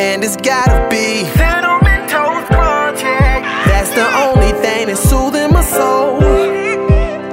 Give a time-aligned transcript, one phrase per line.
[0.00, 3.02] and it's gotta be Cinnamon Toast Crunch.
[3.02, 6.18] That's the only thing that's soothing my soul.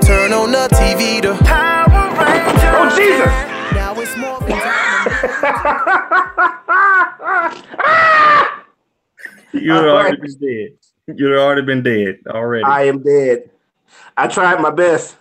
[0.01, 2.63] Turn on the TV to Power Rangers.
[2.75, 3.33] Oh, Jesus!
[3.73, 5.07] now it's more time.
[9.53, 10.21] You'd All already right.
[10.21, 11.17] been dead.
[11.17, 12.65] You'd already been dead already.
[12.65, 13.49] I am dead.
[14.17, 15.15] I tried my best,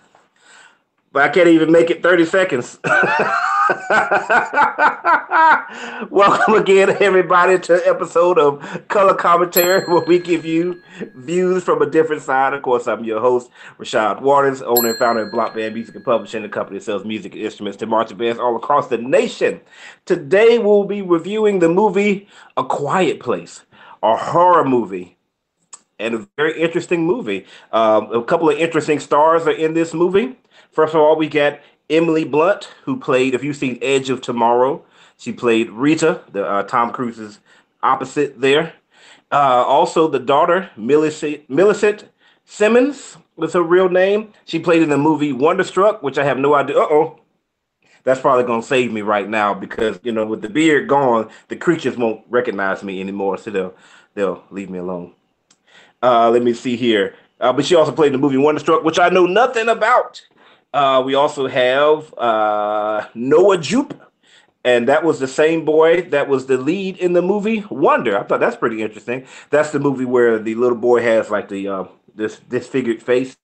[1.13, 2.77] but I can't even make it 30 seconds.
[6.09, 10.81] Welcome again, everybody, to an episode of Color Commentary, where we give you
[11.15, 12.53] views from a different side.
[12.53, 16.05] Of course, I'm your host, Rashad Waters, owner and founder of Block Band Music and
[16.05, 19.59] Publishing, the company that sells music and instruments to marching bands all across the nation.
[20.05, 23.65] Today, we'll be reviewing the movie A Quiet Place,
[24.01, 25.17] a horror movie
[25.99, 27.45] and a very interesting movie.
[27.73, 30.37] Um, a couple of interesting stars are in this movie.
[30.71, 31.59] First of all, we got
[31.89, 34.83] Emily Blunt, who played, if you've seen Edge of Tomorrow,
[35.17, 37.39] she played Rita, the uh, Tom Cruise's
[37.81, 38.73] opposite there.
[39.31, 42.05] Uh, also, the daughter, Millicent, Millicent
[42.45, 44.33] Simmonds, was her real name.
[44.45, 46.77] She played in the movie Wonderstruck, which I have no idea.
[46.77, 47.19] Uh oh.
[48.03, 51.57] That's probably gonna save me right now because you know, with the beard gone, the
[51.57, 53.75] creatures won't recognize me anymore, so they'll
[54.15, 55.13] they'll leave me alone.
[56.01, 57.15] Uh, let me see here.
[57.39, 60.21] Uh, but she also played in the movie Wonderstruck, which I know nothing about.
[60.77, 63.99] Uh, we also have uh, Noah Jupe,
[64.63, 68.15] and that was the same boy that was the lead in the movie Wonder.
[68.15, 69.25] I thought that's pretty interesting.
[69.49, 73.35] That's the movie where the little boy has like the uh, this disfigured face,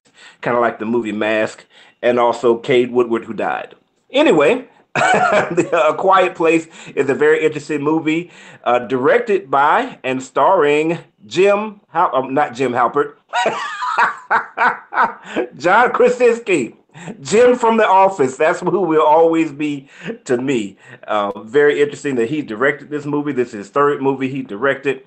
[0.42, 1.66] kind of like the movie Mask,
[2.04, 3.74] and also Cade Woodward who died.
[4.12, 8.30] Anyway, the, A Quiet Place is a very interesting movie,
[8.64, 13.16] uh, directed by and starring Jim, Hal- um, not Jim Halpert,
[15.58, 16.76] John Krasinski,
[17.22, 18.38] Jim from The Office.
[18.38, 19.90] That's who will always be
[20.26, 20.78] to me.
[21.08, 23.32] Uh, very interesting that he directed this movie.
[23.34, 25.06] This is his third movie he directed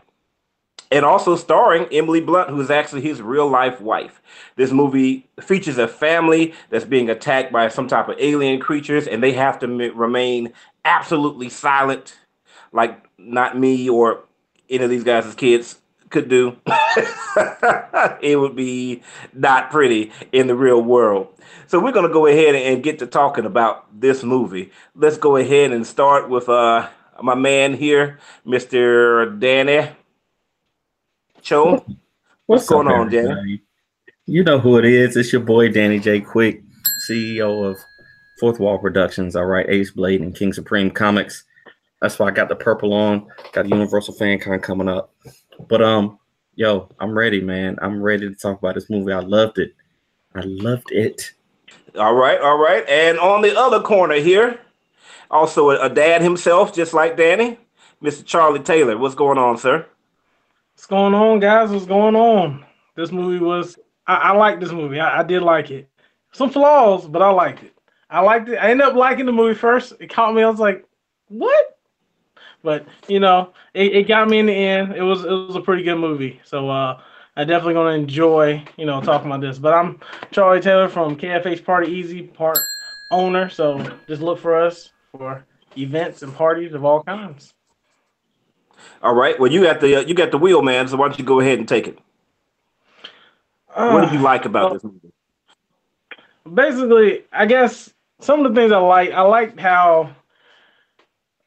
[0.91, 4.21] and also starring Emily Blunt, who is actually his real life wife.
[4.57, 9.23] This movie features a family that's being attacked by some type of alien creatures, and
[9.23, 10.53] they have to m- remain
[10.85, 12.19] absolutely silent,
[12.73, 14.25] like not me or
[14.71, 15.81] any of these guys' kids
[16.11, 16.57] could do.
[18.21, 19.03] it would be
[19.33, 21.29] not pretty in the real world.
[21.67, 24.71] So we're gonna go ahead and get to talking about this movie.
[24.95, 26.89] Let's go ahead and start with uh
[27.23, 29.39] my man here, Mr.
[29.39, 29.91] Danny.
[31.43, 31.85] Cho.
[32.47, 33.31] What's going on, Danny?
[33.31, 33.63] everybody?
[34.27, 35.17] You know who it is.
[35.17, 36.21] It's your boy Danny J.
[36.21, 36.63] Quick,
[37.09, 37.79] CEO of
[38.41, 39.37] Fourth Wall Productions.
[39.37, 41.45] I write Ace Blade and King Supreme Comics.
[42.01, 43.27] That's why I got the purple on.
[43.53, 45.15] Got Universal Fan Con coming up.
[45.69, 46.19] But um,
[46.55, 47.77] yo, I'm ready, man.
[47.81, 49.13] I'm ready to talk about this movie.
[49.13, 49.73] I loved it.
[50.35, 51.33] I loved it.
[51.97, 52.87] All right, all right.
[52.89, 54.61] And on the other corner here,
[55.31, 57.59] also a, a dad himself, just like Danny,
[58.03, 58.25] Mr.
[58.25, 58.99] Charlie Taylor.
[58.99, 59.87] What's going on, sir?
[60.75, 61.71] What's going on, guys?
[61.71, 62.65] What's going on?
[62.97, 65.01] This movie was I, I like this movie.
[65.01, 65.89] I, I did like it.
[66.33, 67.73] Some flaws, but I liked it.
[68.11, 68.57] I liked it.
[68.57, 69.95] I ended up liking the movie first.
[70.01, 70.43] It caught me.
[70.43, 70.85] I was like,
[71.29, 71.76] what?
[72.67, 74.93] But you know, it, it got me in the end.
[74.97, 76.41] It was it was a pretty good movie.
[76.45, 77.01] So uh
[77.37, 79.57] I definitely gonna enjoy, you know, talking about this.
[79.57, 80.01] But I'm
[80.33, 82.59] Charlie Taylor from KFH Party Easy part
[83.13, 83.49] owner.
[83.49, 83.79] So
[84.09, 85.45] just look for us for
[85.79, 87.55] events and parties of all kinds.
[89.01, 89.39] All right.
[89.39, 90.89] Well, you got the uh, you got the wheel, man.
[90.89, 91.99] So why don't you go ahead and take it?
[93.75, 95.13] what did you like about this movie?
[96.55, 100.15] basically, I guess some of the things I like, I liked how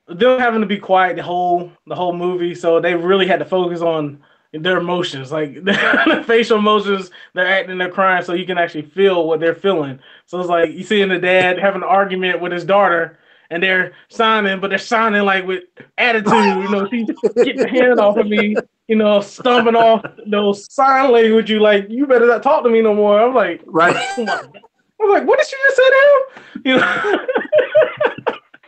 [0.10, 3.46] them having to be quiet the whole the whole movie, so they really had to
[3.46, 4.22] focus on
[4.52, 7.12] their emotions, like their facial emotions.
[7.34, 10.00] They're acting, they're crying, so you can actually feel what they're feeling.
[10.26, 13.20] So it's like you seeing the dad having an argument with his daughter,
[13.52, 15.64] and they're signing, but they're signing like with
[15.98, 16.34] attitude.
[16.34, 18.56] You know, she get the hand off of me.
[18.88, 21.52] You know, stomping off those sign language.
[21.52, 23.22] You like, you better not talk to me no more.
[23.22, 23.94] I'm like, Right.
[24.18, 24.58] my God.
[25.02, 26.44] I was like, what did she just say to him?
[26.66, 27.26] You know,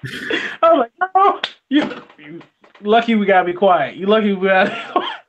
[0.61, 2.41] I was like, no, you, you
[2.81, 3.95] lucky we gotta be quiet.
[3.95, 5.19] You lucky we gotta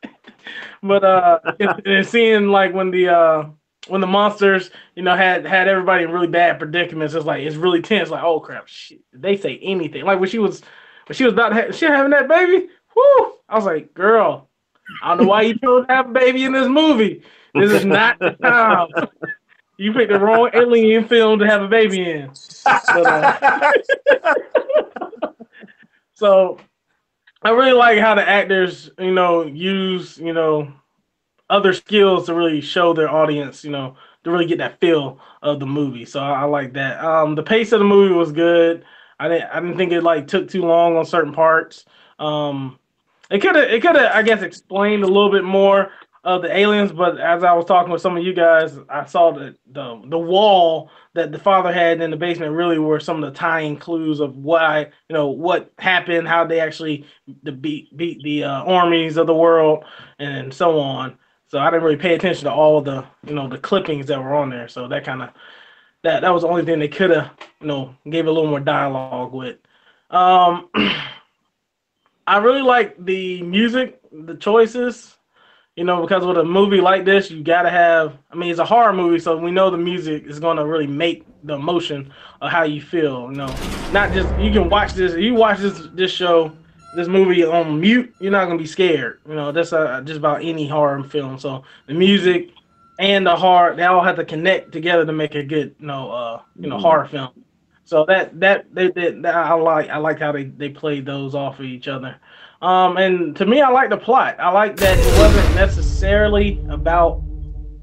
[0.83, 3.45] but uh, and, and seeing like when the uh
[3.89, 7.57] when the monsters, you know, had had everybody in really bad predicaments, it's like it's
[7.57, 8.11] really tense.
[8.11, 10.05] Like, oh crap, shit, they say anything?
[10.05, 10.63] Like when she was
[11.07, 12.69] when she was about to have, she having that baby.
[12.97, 13.33] Whoo!
[13.49, 14.49] I was like, girl,
[15.03, 17.23] I don't know why you chose to have a baby in this movie.
[17.55, 18.89] This is not the time.
[19.77, 22.31] You picked the wrong alien film to have a baby in.
[22.65, 23.73] But, uh,
[26.15, 26.59] so
[27.43, 30.73] I really like how the actors, you know, use, you know,
[31.51, 35.59] other skills to really show their audience, you know, to really get that feel of
[35.59, 36.05] the movie.
[36.05, 37.03] So I, I like that.
[37.05, 38.85] Um, the pace of the movie was good.
[39.19, 41.85] I didn't I didn't think it like took too long on certain parts.
[42.19, 42.79] Um,
[43.31, 45.91] it could have, it could have, I guess, explained a little bit more
[46.25, 46.93] of the aliens.
[46.93, 50.19] But as I was talking with some of you guys, I saw that the the
[50.19, 54.21] wall that the father had in the basement really were some of the tying clues
[54.21, 57.07] of why, you know, what happened, how they actually
[57.43, 59.85] the beat beat the uh, armies of the world,
[60.19, 61.19] and so on.
[61.49, 64.35] So I didn't really pay attention to all the, you know, the clippings that were
[64.35, 64.69] on there.
[64.69, 65.31] So that kind of
[66.03, 67.31] that that was the only thing they could have,
[67.61, 69.59] you know, gave a little more dialogue with.
[70.11, 70.69] Um,
[72.27, 75.17] I really like the music, the choices.
[75.77, 78.19] You know, because with a movie like this, you gotta have.
[78.31, 81.25] I mean, it's a horror movie, so we know the music is gonna really make
[81.45, 83.31] the emotion of how you feel.
[83.31, 83.55] You know,
[83.91, 85.15] not just you can watch this.
[85.15, 86.53] You watch this this show,
[86.95, 89.21] this movie on mute, you're not gonna be scared.
[89.27, 91.39] You know, that's uh, just about any horror film.
[91.39, 92.51] So the music
[92.99, 96.11] and the horror, they all have to connect together to make a good, you know,
[96.11, 97.31] uh, you know, horror film.
[97.85, 101.35] So that that they, they that I like I like how they they played those
[101.35, 102.17] off of each other.
[102.63, 104.37] Um, and to me, I like the plot.
[104.39, 107.21] I like that it wasn't necessarily about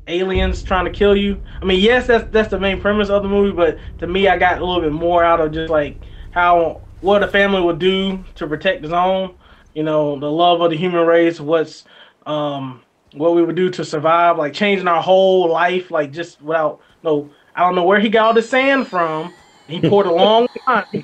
[0.07, 1.39] aliens trying to kill you.
[1.61, 4.37] I mean, yes, that's that's the main premise of the movie, but to me, I
[4.37, 5.97] got a little bit more out of just like
[6.31, 9.35] how what a family would do to protect its own.
[9.73, 11.39] You know, the love of the human race.
[11.41, 11.83] What's
[12.25, 12.81] um
[13.13, 17.29] what we would do to survive, like changing our whole life, like just without no.
[17.55, 19.33] I don't know where he got all the sand from.
[19.67, 20.85] He poured a long time,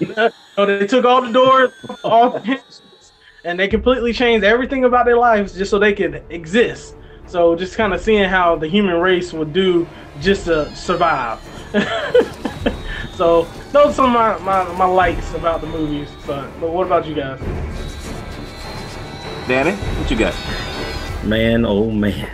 [0.00, 1.70] and uh, so they took all the doors,
[2.44, 2.75] hinges,
[3.46, 6.96] and they completely changed everything about their lives just so they could exist.
[7.26, 9.86] So just kind of seeing how the human race would do
[10.20, 11.38] just to survive.
[13.14, 16.08] so those are some of my, my, my likes about the movies.
[16.26, 17.38] So, but what about you guys?
[19.46, 20.34] Danny, what you got?
[21.24, 22.28] Man, oh man.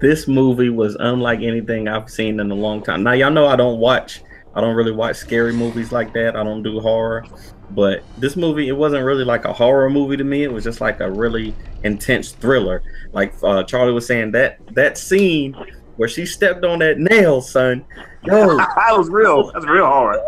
[0.00, 3.02] This movie was unlike anything I've seen in a long time.
[3.02, 4.22] Now y'all know I don't watch
[4.56, 6.34] I don't really watch scary movies like that.
[6.34, 7.26] I don't do horror.
[7.70, 10.44] But this movie, it wasn't really like a horror movie to me.
[10.44, 12.82] It was just like a really intense thriller.
[13.12, 15.56] Like uh, Charlie was saying, that that scene
[15.96, 17.84] where she stepped on that nail, son.
[18.24, 19.50] Yo, that was real.
[19.52, 20.20] That's real hard.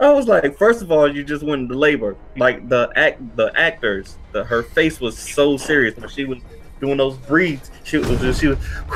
[0.00, 2.16] I was like, first of all, you just went into labor.
[2.36, 6.38] Like the act, the actors, the her face was so serious when she was
[6.80, 7.70] doing those breathes.
[7.84, 8.58] She was just, she was.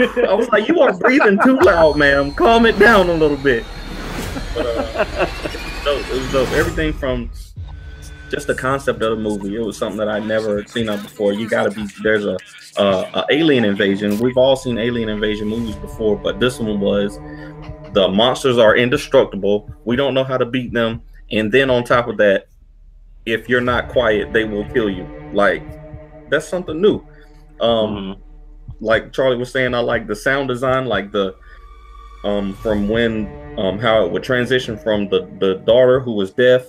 [0.00, 2.32] I was like, you are breathing too loud, ma'am.
[2.34, 3.64] Calm it down a little bit.
[4.54, 5.26] But, uh,
[5.84, 6.08] dope.
[6.10, 6.50] It was dope.
[6.52, 7.30] Everything from
[8.30, 9.54] just the concept of the movie.
[9.56, 11.32] It was something that I'd never seen of before.
[11.32, 12.36] You got to be there's a,
[12.76, 14.18] uh, a alien invasion.
[14.18, 17.18] We've all seen alien invasion movies before, but this one was
[17.92, 19.70] the monsters are indestructible.
[19.84, 22.46] We don't know how to beat them, and then on top of that,
[23.26, 25.06] if you're not quiet, they will kill you.
[25.32, 25.62] Like
[26.30, 27.06] that's something new.
[27.60, 28.18] Um, Mhm.
[28.80, 31.34] like Charlie was saying, I like the sound design, like the
[32.24, 33.28] um from when
[33.58, 36.62] um how it would transition from the the daughter who was deaf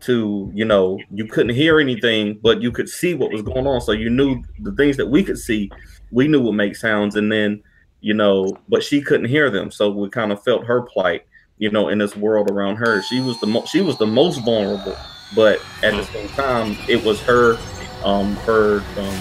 [0.00, 3.80] to you know you couldn't hear anything but you could see what was going on.
[3.80, 5.70] So you knew the things that we could see
[6.10, 7.16] we knew would make sounds.
[7.16, 7.62] And then
[8.00, 9.70] you know but she couldn't hear them.
[9.70, 11.22] So we kind of felt her plight
[11.58, 13.02] you know in this world around her.
[13.02, 14.94] She was the mo- she was the most vulnerable
[15.34, 17.56] but at the same time it was her
[18.02, 19.18] um her um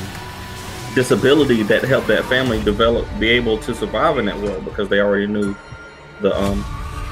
[0.95, 5.00] disability that helped that family develop be able to survive in that world because they
[5.00, 5.56] already knew
[6.21, 6.63] the um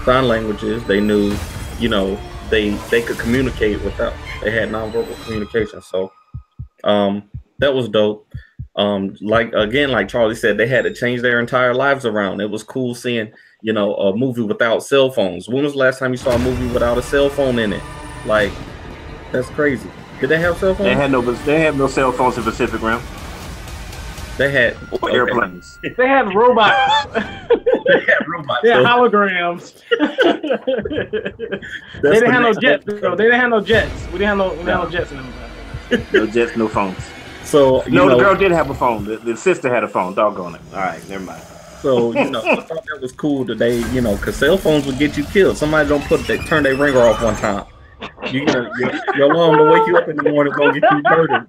[0.03, 1.35] sign languages they knew
[1.79, 2.19] you know
[2.49, 6.11] they they could communicate without they had nonverbal communication so
[6.83, 7.29] um
[7.59, 8.27] that was dope.
[8.75, 12.41] Um like again like charlie said they had to change their entire lives around.
[12.41, 13.31] It was cool seeing
[13.61, 15.47] you know a movie without cell phones.
[15.47, 17.83] When was the last time you saw a movie without a cell phone in it?
[18.25, 18.51] Like
[19.31, 19.89] that's crazy.
[20.19, 20.89] Did they have cell phones?
[20.89, 23.01] They had no, they have no cell phones in Pacific Rim
[24.37, 25.15] they had or okay.
[25.15, 25.79] airplanes.
[25.97, 27.05] They had robots.
[27.13, 27.21] they
[28.01, 29.81] had robots they had so- holograms.
[32.01, 32.85] They didn't have no jets.
[32.85, 33.01] level.
[33.01, 33.15] though.
[33.15, 34.05] They didn't have no jets.
[34.07, 35.33] We didn't have no, we didn't have no jets in them.
[36.13, 36.97] No jets, no phones.
[37.43, 39.05] So you No, know, the girl did have a phone.
[39.05, 40.15] The, the sister had a phone.
[40.15, 40.61] Doggone it.
[40.73, 41.43] All right, never mind.
[41.81, 43.79] so you know, I thought that was cool today.
[43.93, 45.57] You know, because cell phones would get you killed.
[45.57, 47.65] Somebody don't put they turn their ringer off one time.
[48.31, 51.01] You gonna your, your alarm to wake you up in the morning gonna get you
[51.03, 51.45] murdered.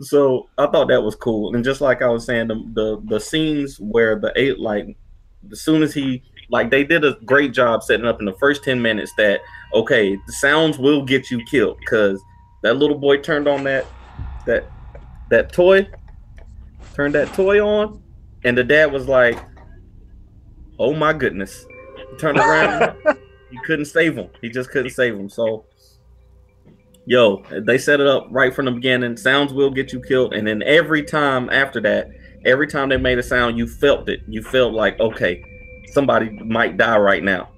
[0.00, 3.20] So I thought that was cool, and just like I was saying, the the, the
[3.20, 4.96] scenes where the eight like
[5.50, 8.62] as soon as he like they did a great job setting up in the first
[8.64, 9.40] 10 minutes that
[9.72, 11.78] okay the sounds will get you killed.
[11.80, 12.20] Because
[12.62, 13.86] that little boy turned on that
[14.46, 14.70] that
[15.30, 15.88] that toy
[16.94, 18.02] turned that toy on
[18.44, 19.38] and the dad was like
[20.78, 21.66] oh my goodness.
[22.10, 22.96] He turned around.
[23.48, 24.28] He couldn't save him.
[24.40, 25.28] He just couldn't save him.
[25.28, 25.66] So
[27.06, 30.46] yo they set it up right from the beginning sounds will get you killed and
[30.46, 32.10] then every time after that
[32.44, 35.42] every time they made a sound you felt it you felt like okay
[35.92, 37.48] somebody might die right now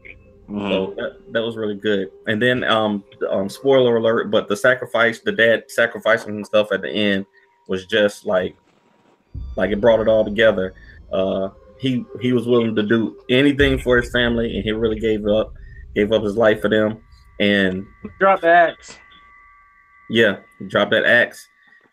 [0.49, 0.69] Mhm.
[0.71, 2.11] So that, that was really good.
[2.27, 6.91] And then um um spoiler alert, but the sacrifice, the dad sacrificing himself at the
[6.91, 7.27] end
[7.69, 8.57] was just like
[9.57, 10.75] like it brought it all together.
[11.13, 15.27] Uh he he was willing to do anything for his family and he really gave
[15.27, 15.53] up,
[15.95, 17.03] gave up his life for them.
[17.41, 17.87] And
[18.19, 18.97] Drop the axe.
[20.11, 20.37] Yeah,
[20.69, 21.47] drop that axe.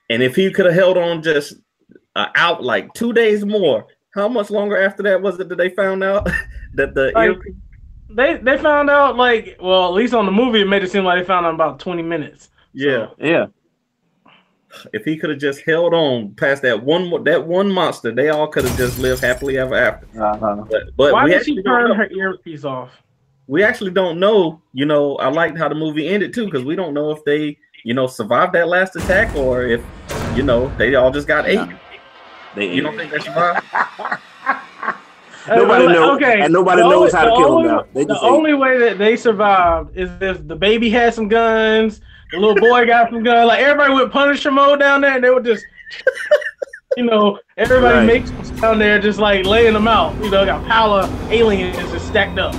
[0.09, 1.55] And if he could have held on just
[2.15, 5.69] uh, out like two days more, how much longer after that was it that they
[5.69, 6.29] found out
[6.75, 7.37] that the Like,
[8.09, 11.03] they they found out like well at least on the movie it made it seem
[11.03, 12.49] like they found out in about 20 minutes.
[12.73, 13.47] yeah, Yeah.
[14.93, 18.47] if he could have just held on past that one that one monster, they all
[18.47, 20.07] could have just lived happily ever after.
[20.21, 20.63] Uh-huh.
[20.69, 22.91] But but Why did she turn her earpiece off?
[23.47, 24.59] we actually don't know.
[24.73, 27.57] You know, I liked how the movie ended too because we don't know if they
[27.85, 29.81] you know survived that last attack or if
[30.35, 31.69] you know they all just got ate.
[32.55, 33.63] They, You don't think they survived?
[35.47, 37.85] Nobody knows, Okay, and nobody the knows only- how to the kill only, them now.
[37.93, 38.27] They the just ate.
[38.31, 42.01] only way that they survived is if the baby had some guns,
[42.31, 43.47] the little boy got some guns.
[43.49, 45.63] Like everybody went Punisher mode down there, and they would just,
[46.97, 48.05] you know, everybody Right.
[48.07, 50.15] makes down there, just like laying them out.
[50.23, 52.53] You know, got a pile of aliens just stacked up.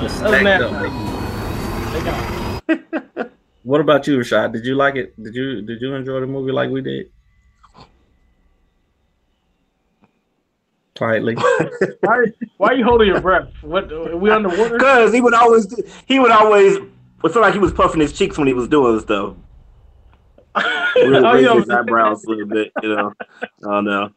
[0.00, 2.68] Just Other than stacked that, up.
[2.68, 2.76] they
[3.18, 3.30] got
[3.62, 4.52] What about you, Rashad?
[4.52, 5.22] Did you like it?
[5.22, 7.10] Did you did you enjoy the movie like we did?
[10.96, 11.34] Quietly.
[12.00, 12.24] why,
[12.58, 13.48] why are you holding your breath?
[13.62, 14.76] What are we underwater?
[14.76, 16.82] Because he would always, do- he would always, it
[17.22, 19.34] felt like he was puffing his cheeks when he was doing stuff.
[20.96, 23.12] Really Oh, raising you his eyebrows a little bit, you know.
[23.40, 24.10] I don't know.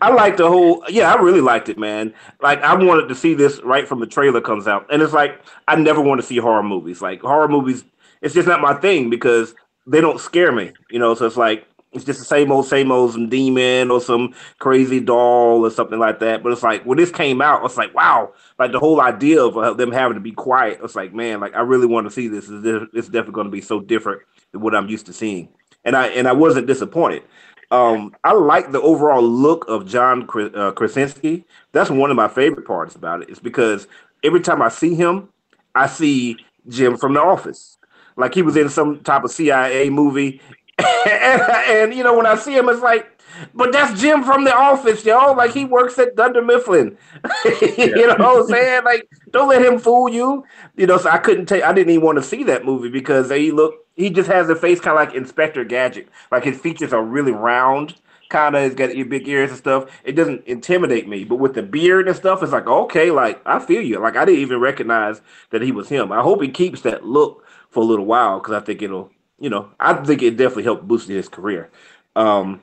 [0.00, 0.84] I like the whole.
[0.88, 2.14] Yeah, I really liked it, man.
[2.40, 5.40] Like I wanted to see this right from the trailer comes out, and it's like
[5.66, 7.02] I never want to see horror movies.
[7.02, 7.84] Like horror movies,
[8.24, 9.54] it's just not my thing because
[9.86, 11.14] they don't scare me, you know.
[11.14, 14.98] So it's like it's just the same old, same old, some demon or some crazy
[14.98, 16.42] doll or something like that.
[16.42, 19.76] But it's like when this came out, it's like wow, like the whole idea of
[19.76, 20.80] them having to be quiet.
[20.82, 22.46] It's like man, like I really want to see this.
[22.48, 25.50] It's definitely going to be so different than what I'm used to seeing,
[25.84, 27.24] and I and I wasn't disappointed.
[27.70, 31.44] Um, I like the overall look of John uh, Krasinski.
[31.72, 33.28] That's one of my favorite parts about it.
[33.28, 33.32] it.
[33.32, 33.86] Is because
[34.22, 35.28] every time I see him,
[35.74, 36.38] I see
[36.68, 37.76] Jim from The Office.
[38.16, 40.40] Like he was in some type of CIA movie,
[40.78, 43.14] and, and you know when I see him, it's like,
[43.54, 45.32] but that's Jim from The Office, yo.
[45.32, 46.96] Like he works at Dunder Mifflin.
[47.44, 48.84] you know what I'm saying?
[48.84, 50.44] Like, don't let him fool you.
[50.76, 51.62] You know, so I couldn't take.
[51.62, 53.74] I didn't even want to see that movie because he look.
[53.96, 56.08] He just has a face kind of like Inspector Gadget.
[56.32, 57.94] Like his features are really round.
[58.30, 59.88] Kind of, he's got big ears and stuff.
[60.02, 63.58] It doesn't intimidate me, but with the beard and stuff, it's like okay, like I
[63.60, 64.00] feel you.
[64.00, 66.10] Like I didn't even recognize that he was him.
[66.10, 67.44] I hope he keeps that look
[67.74, 70.88] for a little while because I think it'll, you know, I think it definitely helped
[70.88, 71.70] boost his career.
[72.16, 72.62] Um,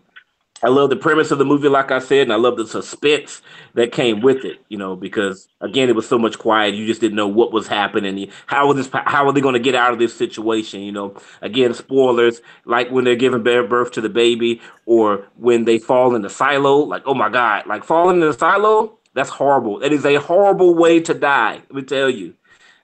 [0.64, 3.42] I love the premise of the movie, like I said, and I love the suspense
[3.74, 4.64] that came with it.
[4.70, 7.68] You know, because again, it was so much quiet, you just didn't know what was
[7.68, 8.32] happening.
[8.46, 8.90] How are this?
[8.94, 10.82] How are they going to get out of this situation?
[10.82, 15.80] You know, again, spoilers, like when they're giving birth to the baby, or when they
[15.80, 16.78] fall in the silo.
[16.78, 18.98] Like, oh my god, like falling in the silo.
[19.14, 19.80] That's horrible.
[19.80, 21.56] That is a horrible way to die.
[21.56, 22.36] Let me tell you.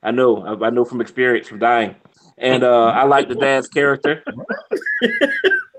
[0.03, 0.43] I know.
[0.63, 1.95] I know from experience from dying.
[2.37, 4.23] And uh, I like the dad's character.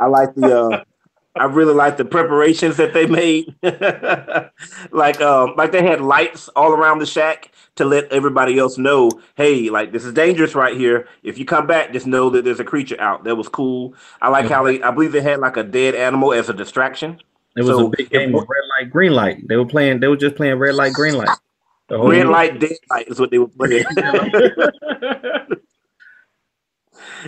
[0.01, 0.61] I like the.
[0.61, 0.85] Uh,
[1.37, 3.55] I really like the preparations that they made.
[4.91, 9.09] like, um, like they had lights all around the shack to let everybody else know,
[9.37, 11.07] hey, like this is dangerous right here.
[11.23, 13.23] If you come back, just know that there's a creature out.
[13.23, 13.95] That was cool.
[14.21, 14.83] I like how they.
[14.83, 17.21] I believe they had like a dead animal as a distraction.
[17.57, 19.47] It was So, a big game of red light, green light.
[19.49, 20.01] They were playing.
[20.01, 21.29] They were just playing red light, green light.
[21.91, 23.85] Red light, dead light is what they were playing.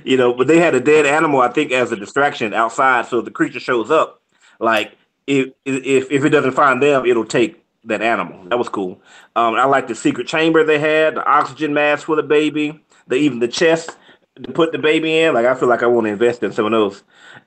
[0.05, 3.07] you know, but they had a dead animal, I think, as a distraction outside.
[3.07, 4.23] So the creature shows up,
[4.59, 8.45] like if if if it doesn't find them, it'll take that animal.
[8.49, 9.01] That was cool.
[9.37, 13.17] Um, I like the secret chamber they had, the oxygen mask for the baby, the
[13.17, 13.97] even the chest
[14.43, 15.35] to put the baby in.
[15.35, 17.03] Like I feel like I want to invest in some of those.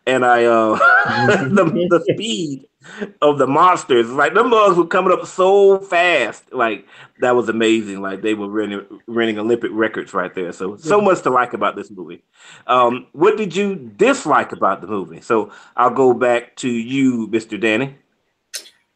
[0.05, 0.75] And I uh
[1.49, 2.67] the the speed
[3.21, 6.51] of the monsters, like them bugs were coming up so fast.
[6.53, 6.85] Like
[7.21, 8.01] that was amazing.
[8.01, 10.51] Like they were running running Olympic records right there.
[10.51, 12.23] So so much to like about this movie.
[12.67, 15.21] Um, what did you dislike about the movie?
[15.21, 17.59] So I'll go back to you, Mr.
[17.59, 17.95] Danny.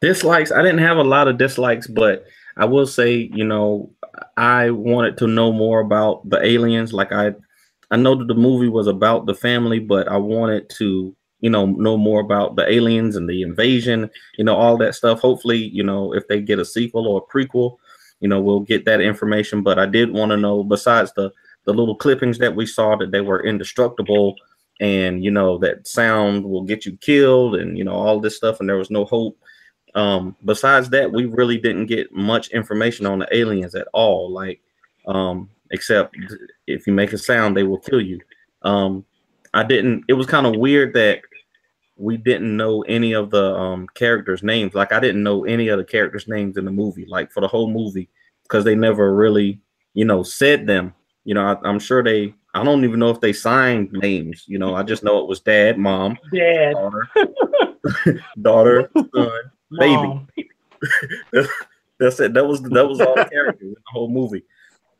[0.02, 2.26] dislikes i didn't have a lot of dislikes but
[2.58, 3.90] i will say you know
[4.38, 7.34] i wanted to know more about the aliens like i
[7.92, 11.66] i know that the movie was about the family but i wanted to you know
[11.66, 15.20] know more about the aliens and the invasion you know all that stuff.
[15.20, 17.78] Hopefully you know if they get a sequel or a prequel
[18.20, 19.62] you know we'll get that information.
[19.62, 21.32] But i did want to know besides the
[21.66, 24.36] the little clippings that we saw that they were indestructible
[24.80, 28.60] and you know that sound will get you killed and you know all this stuff
[28.60, 29.38] and there was no hope
[29.96, 34.32] um besides that we really didn't get much information on the aliens at all.
[34.32, 34.62] Like
[35.08, 36.16] um except
[36.68, 38.20] if you make a sound, they will kill you.
[38.62, 39.06] Um,
[39.54, 40.06] I didn't.
[40.08, 41.22] It was kind of weird that
[41.98, 44.74] we didn't know any of the um, characters' names.
[44.74, 47.48] Like I didn't know any of the characters' names in the movie, like for the
[47.48, 48.10] whole movie,
[48.44, 49.60] because they never really,
[49.94, 50.94] you know, said them.
[51.26, 52.34] You know, I, I'm sure they.
[52.54, 54.46] I don't even know if they signed names.
[54.48, 57.10] You know, I just know it was dad, mom, Dad, daughter,
[58.42, 59.42] daughter, son,
[59.80, 60.50] baby.
[62.00, 62.34] That's it.
[62.34, 64.44] That was that was all the characters in the whole movie.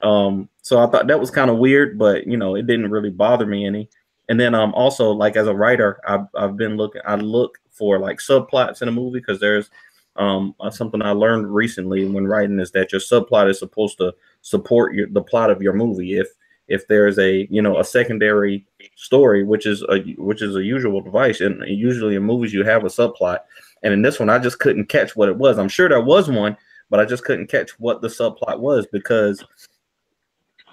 [0.02, 3.10] Um, so I thought that was kind of weird, but you know, it didn't really
[3.10, 3.90] bother me any.
[4.30, 8.00] And then um also like as a writer, I've I've been looking I look for
[8.00, 9.70] like subplots in a movie because there's
[10.18, 14.14] um uh, something I learned recently when writing is that your subplot is supposed to
[14.42, 16.18] support your the plot of your movie.
[16.18, 16.28] If
[16.68, 21.02] if there's a you know a secondary story, which is a which is a usual
[21.02, 23.40] device, and usually in movies you have a subplot,
[23.84, 25.58] and in this one I just couldn't catch what it was.
[25.58, 26.58] I'm sure there was one,
[26.90, 29.44] but I just couldn't catch what the subplot was because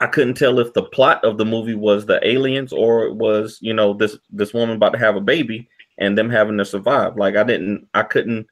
[0.01, 3.59] I couldn't tell if the plot of the movie was the aliens or it was,
[3.61, 7.17] you know, this this woman about to have a baby and them having to survive.
[7.17, 8.47] Like I didn't I couldn't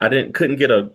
[0.00, 0.90] I didn't couldn't get a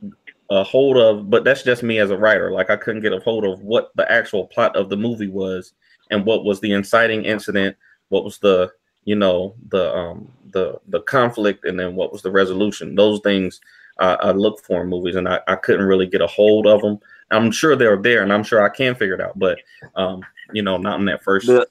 [0.51, 2.51] a hold of, but that's just me as a writer.
[2.51, 5.73] Like I couldn't get a hold of what the actual plot of the movie was
[6.11, 7.75] and what was the inciting incident,
[8.09, 8.71] what was the,
[9.05, 12.93] you know, the um the the conflict and then what was the resolution.
[12.93, 13.59] Those things
[13.99, 16.81] I, I look for in movies and I, I couldn't really get a hold of
[16.81, 16.99] them.
[17.31, 19.59] I'm sure they're there and I'm sure I can figure it out, but
[19.95, 20.21] um,
[20.53, 21.67] you know, not in that first The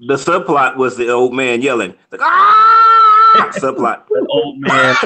[0.00, 1.94] the subplot was the old man yelling.
[2.10, 3.50] Like, ah!
[3.54, 4.06] subplot.
[4.08, 4.96] the old man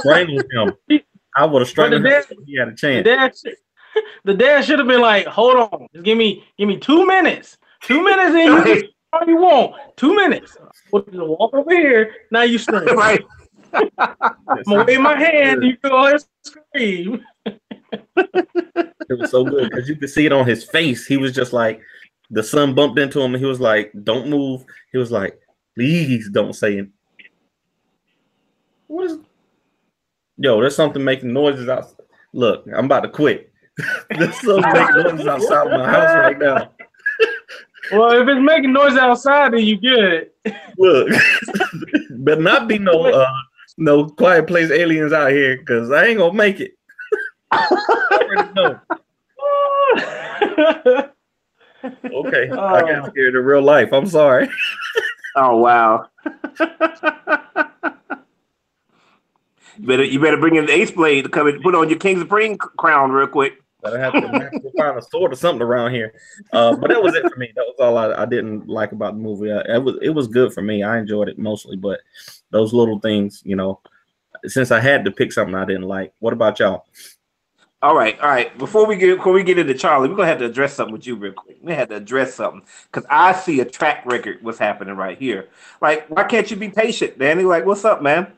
[0.00, 1.00] strangled him.
[1.36, 3.04] I would have strangled him if he had a The chance.
[3.04, 3.56] dad, should-
[4.24, 7.56] the dad should have been like, "Hold on, just give me, give me two minutes,
[7.82, 9.96] two minutes, and you can do all you want.
[9.96, 10.56] Two minutes.
[10.92, 11.04] We'll
[11.38, 12.12] walk over here.
[12.30, 12.96] Now you scream.
[12.96, 13.22] right.
[13.98, 15.62] I'm gonna wave my hand.
[15.62, 17.24] And you go and scream.
[17.46, 21.06] It was so good because you could see it on his face.
[21.06, 21.80] He was just like
[22.30, 24.64] the son bumped into him and he was like, Don't move.
[24.92, 25.38] He was like,
[25.74, 26.88] Please don't say it.
[28.86, 29.18] What is
[30.36, 30.60] yo?
[30.60, 31.94] There's something making noises out.
[32.32, 33.52] Look, I'm about to quit.
[34.10, 36.70] There's something making noises outside my house right now.
[37.92, 40.30] Well, if it's making noise outside, then you good.
[40.78, 41.08] Look,
[42.18, 43.30] but not be no uh
[43.76, 46.72] no quiet place aliens out here because I ain't gonna make it.
[47.50, 48.78] I.
[51.84, 53.92] Okay, I got scared in real life.
[53.92, 54.48] I'm sorry.
[55.36, 56.08] Oh wow.
[56.60, 56.66] you
[59.80, 62.20] better you better bring in the ace blade to come and put on your King
[62.20, 63.54] Supreme crown real quick.
[63.84, 66.14] I have to, find a sword or something around here.
[66.52, 67.52] Uh, but that was it for me.
[67.56, 69.50] That was all I, I didn't like about the movie.
[69.50, 70.84] Uh, it was it was good for me.
[70.84, 71.98] I enjoyed it mostly, but
[72.54, 73.80] those little things, you know,
[74.44, 76.12] since I had to pick something I didn't like.
[76.20, 76.86] What about y'all?
[77.82, 78.56] All right, all right.
[78.56, 81.04] Before we get before we get into Charlie, we're gonna have to address something with
[81.04, 81.58] you real quick.
[81.60, 85.48] We had to address something because I see a track record what's happening right here.
[85.82, 87.42] Like, why can't you be patient, Danny?
[87.42, 88.28] Like, what's up, man?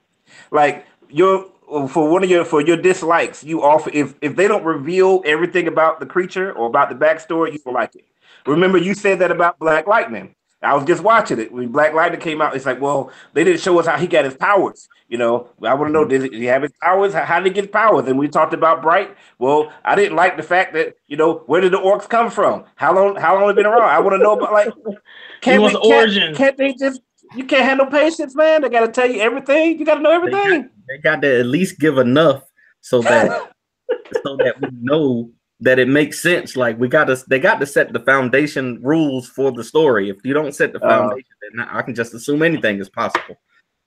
[0.50, 1.46] Like, your
[1.88, 5.68] for one of your for your dislikes, you offer if if they don't reveal everything
[5.68, 8.06] about the creature or about the backstory, you don't like it.
[8.46, 10.34] Remember, you said that about Black Lightning.
[10.62, 12.56] I was just watching it when Black Lightning came out.
[12.56, 14.88] It's like, well, they didn't show us how he got his powers.
[15.08, 16.22] You know, I want to know mm-hmm.
[16.22, 17.12] did he have his powers?
[17.12, 18.08] How, did he get powers?
[18.08, 19.16] And we talked about Bright.
[19.38, 22.64] Well, I didn't like the fact that you know where did the orcs come from?
[22.74, 23.16] How long?
[23.16, 23.82] How long have they been around?
[23.82, 24.68] I want to know about like.
[25.42, 27.02] Can't, wants they, can't, can't they just?
[27.36, 28.62] You can't handle patience, man.
[28.62, 29.78] They got to tell you everything.
[29.78, 30.70] You got to know They got, everything.
[30.88, 32.42] they got to at least give enough
[32.80, 33.52] so that
[34.24, 36.56] so that we know that it makes sense.
[36.56, 40.10] Like we got to, they got to set the foundation rules for the story.
[40.10, 43.36] If you don't set the Uh, foundation, then I can just assume anything is possible.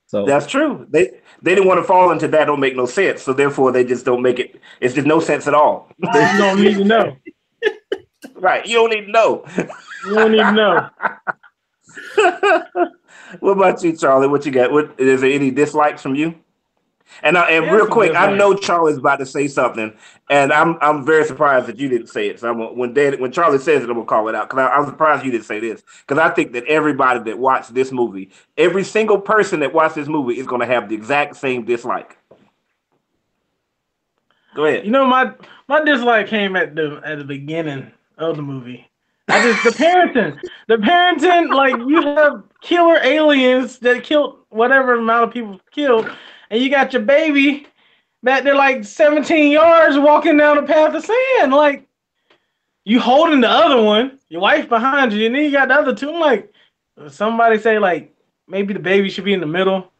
[0.07, 0.87] So That's true.
[0.89, 2.45] They they didn't want to fall into that.
[2.45, 3.21] Don't make no sense.
[3.21, 4.59] So therefore, they just don't make it.
[4.81, 5.91] It's just no sense at all.
[5.99, 7.15] You don't need to know.
[8.35, 8.65] right?
[8.65, 9.45] You don't need to know.
[10.05, 10.89] You don't need to know.
[13.39, 14.27] what about you, Charlie?
[14.27, 14.71] What you got?
[14.71, 16.33] What is there any dislikes from you?
[17.23, 19.93] And I, and real quick, I know Charlie's about to say something,
[20.29, 22.39] and I'm I'm very surprised that you didn't say it.
[22.39, 25.25] So I'm, when when Charlie says it, I'm gonna call it out because I'm surprised
[25.25, 29.19] you didn't say this because I think that everybody that watched this movie, every single
[29.19, 32.17] person that watched this movie is gonna have the exact same dislike.
[34.55, 34.85] Go ahead.
[34.85, 35.33] You know, my
[35.67, 38.89] my dislike came at the at the beginning of the movie.
[39.29, 45.25] I just the parenting, the parenting, like you have killer aliens that killed whatever amount
[45.25, 46.09] of people killed,
[46.49, 47.67] and you got your baby
[48.23, 51.53] back there like 17 yards walking down a path of sand.
[51.53, 51.87] Like
[52.85, 55.95] you holding the other one, your wife behind you, and then you got the other
[55.95, 56.11] two.
[56.11, 56.53] I'm like,
[57.09, 58.13] somebody say like
[58.47, 59.91] maybe the baby should be in the middle.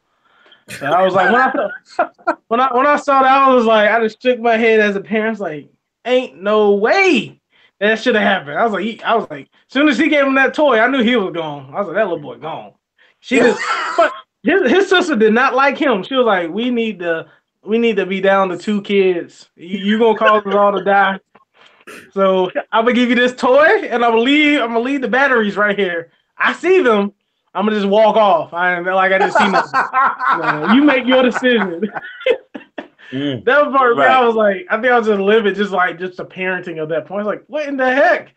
[0.80, 3.90] So I was like, when I when I when I saw that, I was like,
[3.90, 5.70] I just shook my head as a parent, like,
[6.06, 7.40] ain't no way
[7.80, 8.58] That should have happened.
[8.58, 10.80] I was like, he, I was like, as soon as he gave him that toy,
[10.80, 11.74] I knew he was gone.
[11.74, 12.74] I was like, that little boy gone.
[13.20, 13.60] She just,
[13.98, 14.12] but
[14.44, 16.04] his, his sister did not like him.
[16.04, 17.28] She was like, we need to,
[17.64, 19.50] we need to be down to two kids.
[19.56, 21.20] You, you gonna cause us all to die.
[22.14, 24.62] So I'm gonna give you this toy, and I'm gonna leave.
[24.62, 26.12] I'm gonna leave the batteries right here.
[26.38, 27.14] I see them.
[27.56, 28.54] I'm gonna just walk off.
[28.54, 29.64] I ain't like I just seen them.
[29.68, 31.82] So you make your decision.
[33.12, 33.44] Mm.
[33.46, 34.16] That was part where Right.
[34.18, 36.90] I was like, I think I was just living just like just the parenting of
[36.90, 37.22] that point.
[37.22, 38.36] I was like, what in the heck?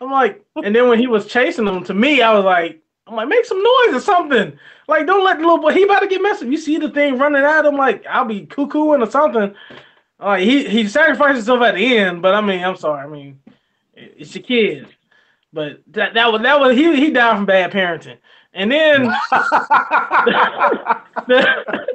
[0.00, 3.16] I'm like, and then when he was chasing them, to me, I was like, I'm
[3.16, 4.58] like, make some noise or something.
[4.86, 5.72] Like, don't let the little boy.
[5.72, 6.48] He about to get messed up.
[6.48, 9.54] You see the thing running at him, like I'll be cuckooing or something.
[10.18, 13.04] Like he he sacrificed himself at the end, but I mean, I'm sorry.
[13.04, 13.40] I mean,
[13.94, 14.88] it's your kid.
[15.52, 18.18] But that that was that was he he died from bad parenting.
[18.52, 19.02] And then
[21.26, 21.86] the,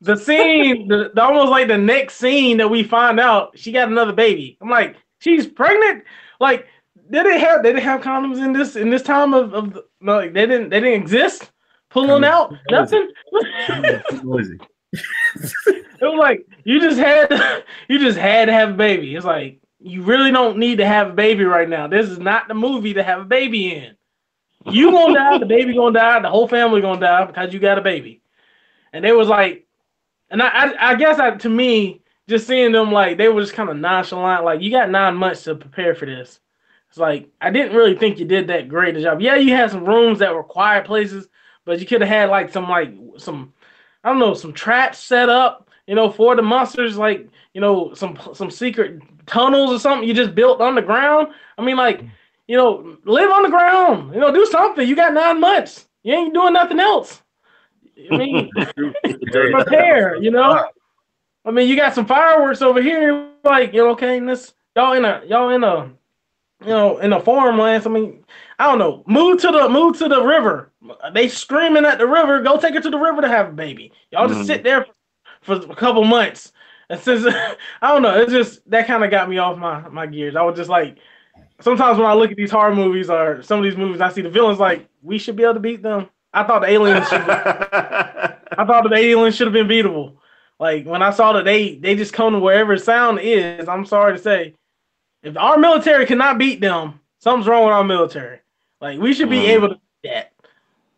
[0.00, 3.88] the scene, the, the almost like the next scene that we find out she got
[3.88, 4.58] another baby.
[4.60, 6.04] I'm like, she's pregnant.
[6.40, 6.66] Like,
[7.10, 9.84] did they have they didn't have condoms in this in this time of, of the,
[10.00, 11.50] like they didn't they didn't exist
[11.90, 12.26] pulling Condoms.
[12.26, 13.10] out nothing.
[14.24, 14.58] Noisy.
[14.92, 19.14] it was like you just had to, you just had to have a baby.
[19.14, 21.86] It's like you really don't need to have a baby right now.
[21.86, 23.94] This is not the movie to have a baby in.
[24.66, 27.78] You gonna die, the baby gonna die, the whole family gonna die because you got
[27.78, 28.22] a baby.
[28.92, 29.66] And it was like,
[30.30, 33.54] and I I, I guess I, to me, just seeing them like they were just
[33.54, 34.44] kind of nonchalant.
[34.44, 36.40] Like you got nine months to prepare for this.
[36.88, 39.20] It's like I didn't really think you did that great a job.
[39.20, 41.28] Yeah, you had some rooms that were quiet places,
[41.68, 43.52] but you could have had like some like some
[44.02, 47.92] I don't know some traps set up, you know, for the monsters, like you know
[47.92, 51.28] some some secret tunnels or something you just built underground.
[51.58, 52.02] I mean, like
[52.46, 54.88] you know, live on the ground, you know, do something.
[54.88, 55.86] You got nine months.
[56.04, 57.20] You ain't doing nothing else.
[58.10, 58.50] I mean,
[59.04, 60.70] prepare, you know.
[61.44, 65.04] I mean, you got some fireworks over here, like you know, okay, this y'all in
[65.04, 65.90] a y'all in a
[66.62, 67.86] you know in a farmlands.
[67.86, 68.24] I mean,
[68.58, 69.04] I don't know.
[69.06, 70.72] Move to the move to the river.
[71.12, 72.42] They screaming at the river.
[72.42, 73.92] Go take her to the river to have a baby.
[74.10, 74.46] Y'all just Mhm.
[74.46, 74.86] sit there
[75.42, 76.52] for a couple months.
[76.90, 77.24] And since
[77.82, 80.34] I don't know, it's just that kind of got me off my my gears.
[80.36, 80.98] I was just like,
[81.60, 84.22] sometimes when I look at these horror movies or some of these movies, I see
[84.22, 86.08] the villains like we should be able to beat them.
[86.34, 87.24] I thought the aliens should.
[87.24, 90.14] be, I thought the aliens should have been beatable.
[90.58, 93.68] Like when I saw that they they just come to wherever sound is.
[93.68, 94.54] I'm sorry to say,
[95.22, 98.40] if our military cannot beat them, something's wrong with our military.
[98.80, 99.48] Like we should be Mhm.
[99.50, 100.32] able to do that.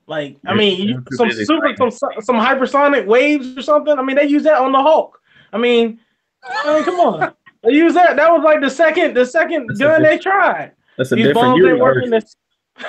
[0.07, 3.99] Like I mean, you, some super some some hypersonic waves or something.
[3.99, 5.21] I mean, they use that on the Hulk.
[5.53, 6.01] I mean,
[6.45, 8.17] I mean, come on, they use that.
[8.17, 10.73] That was like the second the second That's gun they tried.
[10.99, 12.03] That's a These different bombs ain't working.
[12.05, 12.37] universe.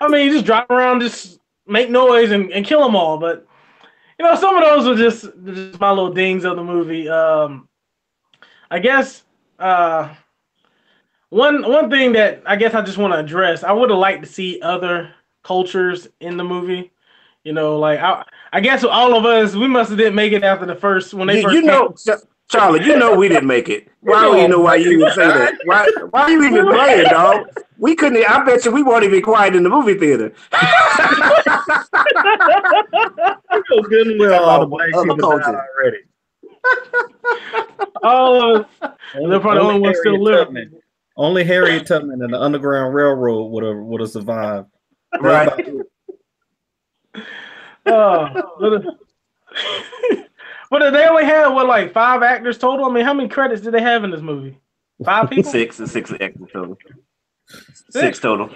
[0.00, 3.18] I mean, you just drive around, just make noise and, and kill them all.
[3.18, 3.46] But
[4.18, 7.08] you know, some of those are just just my little dings of the movie.
[7.08, 7.68] Um,
[8.70, 9.22] I guess
[9.58, 10.12] uh,
[11.32, 13.64] one one thing that I guess I just want to address.
[13.64, 16.92] I would have liked to see other cultures in the movie.
[17.42, 20.44] You know, like I, I guess all of us, we must have didn't make it
[20.44, 21.54] after the first when they you, first.
[21.54, 22.18] you know, came.
[22.18, 23.88] Ch- Charlie, you know we didn't make it.
[24.00, 25.54] Why do you know why you even say that?
[25.64, 27.46] Why why you even playing, dog?
[27.78, 28.28] We couldn't.
[28.28, 30.34] I bet you we weren't even quiet in the movie theater.
[30.52, 31.52] I
[33.70, 35.98] know good and well all the black people already.
[38.02, 40.81] all of us, they're probably the only ones still living.
[41.16, 41.28] Tubman.
[41.28, 44.68] Only Harriet Tubman and the Underground Railroad would have would have survived.
[45.20, 45.50] Right.
[47.84, 48.28] Oh,
[48.60, 48.84] but,
[50.70, 52.86] but they only had what like five actors total.
[52.86, 54.56] I mean, how many credits did they have in this movie?
[55.04, 55.50] Five people.
[55.50, 56.78] Six and six extra total.
[57.48, 58.18] Six, Six.
[58.20, 58.50] total.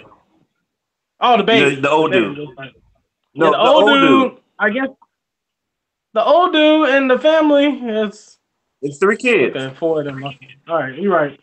[1.20, 1.74] Oh, the baby.
[1.74, 2.34] The- the old baby.
[2.34, 2.48] dude.
[2.58, 2.66] Yeah,
[3.34, 3.86] No, the, old,
[4.32, 4.88] dude, I guess.
[6.14, 8.38] The old dude and the family is
[8.80, 9.56] It's three kids.
[9.56, 9.74] okay.
[9.76, 10.22] Four of them.
[10.24, 10.32] All
[10.78, 11.38] right, you're right.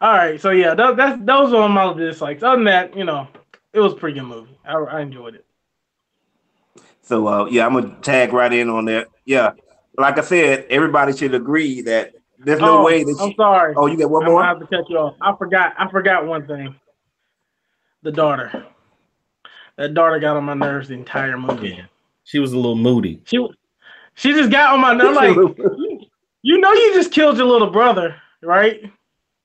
[0.00, 2.42] All right, so yeah, tho- that's those are my dislikes.
[2.42, 3.28] Other than that, you know,
[3.72, 4.58] it was a pretty good movie.
[4.64, 5.46] I, I enjoyed it.
[7.02, 9.08] So uh, yeah, I'm gonna tag right in on that.
[9.24, 9.52] Yeah,
[9.96, 13.16] like I said, everybody should agree that there's no oh, way that.
[13.20, 13.74] I'm You, sorry.
[13.76, 14.44] oh, you got one I'm gonna more.
[14.44, 15.16] have to cut you off.
[15.20, 15.74] I forgot.
[15.78, 16.74] I forgot one thing.
[18.02, 18.66] The daughter.
[19.76, 21.70] That daughter got on my nerves the entire movie.
[21.70, 21.84] Yeah.
[22.24, 23.20] She was a little moody.
[23.24, 23.44] She,
[24.14, 25.16] she just got on my nerves.
[25.16, 25.36] Like,
[26.42, 28.90] you know, you just killed your little brother, right?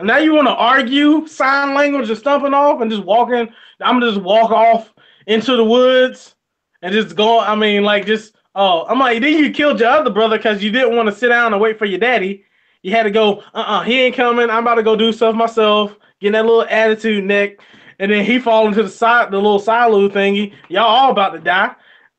[0.02, 3.50] Now you want to argue sign language and stumping off and just walking.
[3.82, 4.94] I'm gonna just walk off
[5.28, 6.36] into the woods
[6.82, 7.40] and just go.
[7.40, 10.72] I mean, like just oh, I'm like, then you killed your other brother because you
[10.72, 12.46] didn't want to sit down and wait for your daddy.
[12.82, 13.40] You had to go.
[13.54, 14.50] Uh, uh he ain't coming.
[14.50, 15.96] I'm about to go do stuff myself.
[16.22, 17.62] Getting that little attitude, Nick.
[18.00, 20.54] And then he fall into the side, the little silo thingy.
[20.70, 21.76] Y'all all about to die.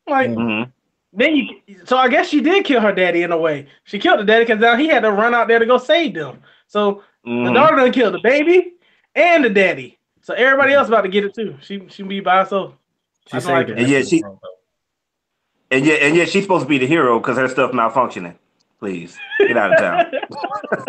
[0.06, 0.70] I'm like, Mhm.
[1.14, 1.48] then you,
[1.84, 3.66] so I guess she did kill her daddy in a way.
[3.84, 6.14] She killed the daddy because now he had to run out there to go save
[6.14, 6.42] them.
[6.66, 7.54] So the Mhm.
[7.54, 8.74] daughter done killed the baby,
[9.14, 9.98] and the daddy.
[10.22, 11.56] So everybody else about to get it too.
[11.60, 12.74] She she be by herself.
[13.30, 13.78] She I like it.
[13.78, 14.48] And yeah, she- the world, though.
[15.76, 18.34] And yet, and yet she's supposed to be the hero because her stuff malfunctioning.
[18.80, 20.06] Please get out of town.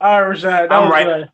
[0.00, 0.68] All right, Rashad.
[0.70, 1.28] I'm right.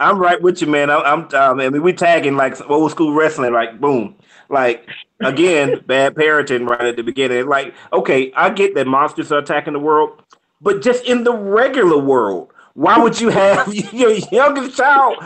[0.00, 0.90] I'm right with you, man.
[0.90, 1.20] I, I'm.
[1.34, 4.16] Um, I mean, we tagging like old school wrestling, like boom,
[4.48, 4.88] like
[5.20, 7.46] again, bad parenting right at the beginning.
[7.46, 10.22] Like, okay, I get that monsters are attacking the world,
[10.60, 15.16] but just in the regular world, why would you have your youngest child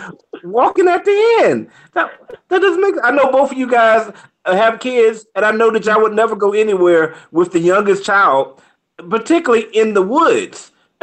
[0.45, 1.71] walking at the end?
[1.95, 2.13] That
[2.49, 2.95] that doesn't make.
[3.03, 4.11] I know both of you guys
[4.45, 8.61] have kids, and I know that y'all would never go anywhere with the youngest child,
[9.09, 10.73] particularly in the woods.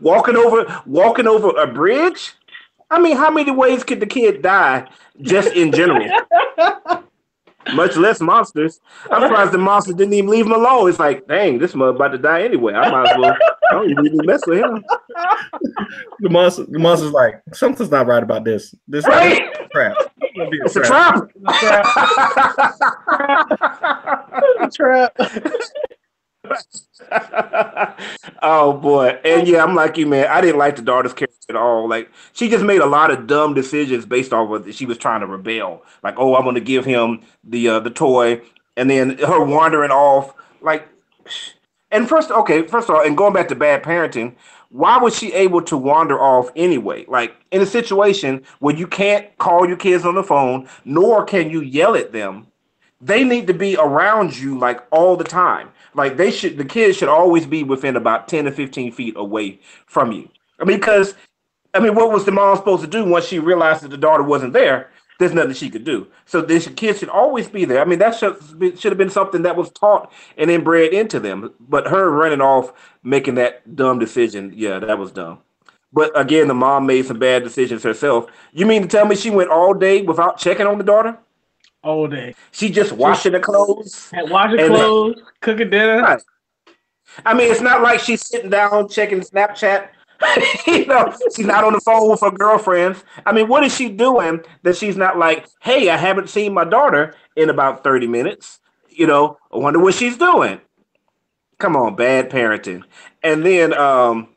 [0.00, 2.32] walking over walking over a bridge.
[2.90, 4.88] I mean, how many ways could the kid die
[5.20, 6.08] just in general?
[7.74, 8.80] Much less monsters.
[9.10, 10.88] I'm surprised the monster didn't even leave him alone.
[10.88, 12.72] It's like, dang, this mother about to die anyway.
[12.74, 13.36] I might as well.
[13.70, 14.82] I don't even need to mess with him.
[16.20, 18.74] The monster, the monster's like, something's not right about this.
[18.88, 19.42] This Right.
[19.52, 19.96] this is crap.
[20.20, 20.80] It's gonna be It's a
[24.70, 25.16] trap.
[28.42, 30.26] Oh boy, and yeah, I'm like you, man.
[30.28, 31.88] I didn't like the daughter's character at all.
[31.88, 35.20] Like she just made a lot of dumb decisions based off of she was trying
[35.20, 35.82] to rebel.
[36.02, 38.40] Like, oh, I'm to give him the uh, the toy,
[38.76, 40.34] and then her wandering off.
[40.62, 40.88] Like,
[41.90, 44.34] and first, okay, first of all, and going back to bad parenting,
[44.70, 47.04] why was she able to wander off anyway?
[47.08, 51.50] Like in a situation where you can't call your kids on the phone, nor can
[51.50, 52.46] you yell at them
[53.02, 55.70] they need to be around you like all the time.
[55.94, 59.60] Like they should, the kids should always be within about 10 to 15 feet away
[59.86, 60.28] from you.
[60.60, 61.14] I mean, because,
[61.74, 64.22] I mean, what was the mom supposed to do once she realized that the daughter
[64.22, 64.90] wasn't there?
[65.18, 66.06] There's nothing she could do.
[66.24, 67.82] So the kids should always be there.
[67.82, 68.38] I mean, that should,
[68.78, 71.52] should have been something that was taught and inbred into them.
[71.60, 72.72] But her running off,
[73.02, 75.40] making that dumb decision, yeah, that was dumb.
[75.92, 78.30] But again, the mom made some bad decisions herself.
[78.52, 81.18] You mean to tell me she went all day without checking on the daughter?
[81.82, 82.34] All day.
[82.52, 84.10] She just washing the clothes.
[84.10, 86.02] Had washing And- clothes, cooking dinner.
[86.02, 86.22] Right.
[87.24, 89.88] I mean, it's not like she's sitting down checking Snapchat.
[90.66, 93.02] you know, she's not on the phone with her girlfriends.
[93.24, 96.64] I mean, what is she doing that she's not like, hey, I haven't seen my
[96.64, 98.60] daughter in about 30 minutes.
[98.90, 100.60] You know, I wonder what she's doing.
[101.58, 102.82] Come on, bad parenting.
[103.22, 104.28] And then um,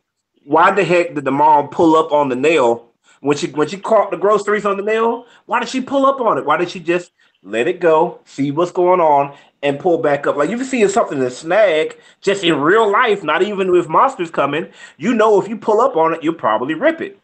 [0.45, 2.89] why the heck did the mom pull up on the nail
[3.21, 5.25] when she when she caught the groceries on the nail?
[5.45, 6.45] Why did she pull up on it?
[6.45, 7.11] Why did she just
[7.43, 10.35] let it go, see what's going on, and pull back up?
[10.35, 14.29] Like you can see something to snag just in real life, not even with monsters
[14.31, 14.69] coming.
[14.97, 17.19] You know, if you pull up on it, you'll probably rip it.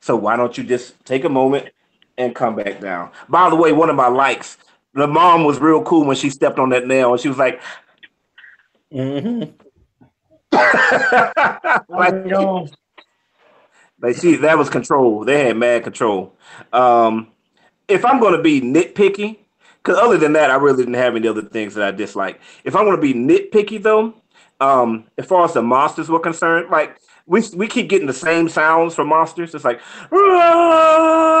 [0.00, 1.68] So why don't you just take a moment
[2.18, 3.10] and come back down?
[3.28, 4.58] By the way, one of my likes,
[4.94, 7.60] the mom was real cool when she stepped on that nail, and she was like,
[8.92, 9.52] Mhm.
[11.88, 12.14] like,
[14.00, 15.24] Like see, that was control.
[15.24, 16.34] They had mad control.
[16.72, 17.28] Um,
[17.86, 19.38] if I'm going to be nitpicky,
[19.82, 22.40] because other than that, I really didn't have any other things that I dislike.
[22.64, 24.14] If I want to be nitpicky though,
[24.60, 28.48] um, as far as the monsters were concerned, like we we keep getting the same
[28.48, 29.54] sounds from monsters.
[29.54, 29.80] It's like,
[30.12, 31.40] "Ah!"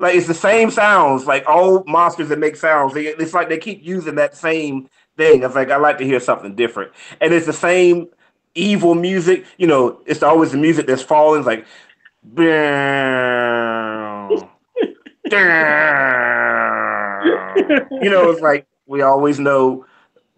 [0.00, 1.26] like it's the same sounds.
[1.26, 5.42] Like all monsters that make sounds, they, it's like they keep using that same thing.
[5.42, 8.08] It's like I like to hear something different, and it's the same
[8.54, 9.44] evil music.
[9.58, 11.40] You know, it's always the music that's falling.
[11.40, 11.66] It's like,
[12.24, 12.48] "Bam,
[15.30, 16.42] bam."
[18.02, 19.84] you know, it's like we always know.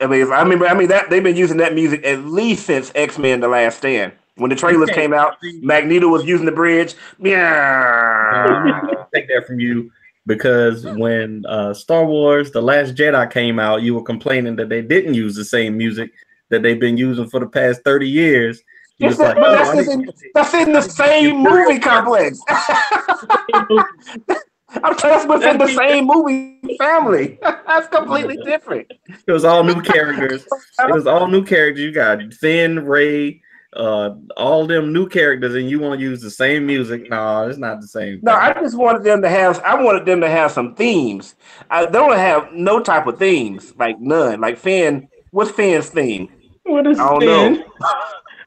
[0.00, 2.92] I mean, I mean, I mean that they've been using that music at least since
[2.94, 4.12] X Men: The Last Stand.
[4.36, 6.94] When the trailers came out, Magneto was using the bridge.
[7.24, 9.90] I'm take that from you
[10.26, 14.80] because when uh, Star Wars: The Last Jedi came out, you were complaining that they
[14.80, 16.12] didn't use the same music
[16.50, 18.62] that they've been using for the past thirty years.
[18.98, 21.78] You was like, but "Oh, that's, I just didn't in, that's in the same movie
[21.80, 22.40] complex.
[24.84, 27.38] I'm that's within the same movie family.
[27.66, 28.92] that's completely different.
[29.26, 30.46] It was all new characters.
[30.80, 31.82] It was all new characters.
[31.82, 33.42] You got Finn, Rey,
[33.74, 37.10] uh, all them new characters, and you want to use the same music.
[37.10, 38.20] No, it's not the same.
[38.22, 39.60] No, I just wanted them to have.
[39.62, 41.34] I wanted them to have some themes.
[41.70, 44.40] I they don't have no type of themes, like none.
[44.40, 46.28] Like Finn, what's Finn's theme?
[46.64, 47.54] what is I don't Finn?
[47.54, 47.64] know.